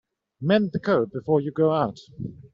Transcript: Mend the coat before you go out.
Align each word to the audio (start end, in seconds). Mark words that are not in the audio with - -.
Mend 0.41 0.71
the 0.71 0.79
coat 0.79 1.11
before 1.13 1.41
you 1.41 1.51
go 1.51 1.73
out. 1.73 1.99